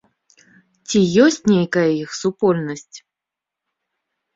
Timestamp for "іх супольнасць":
2.01-2.97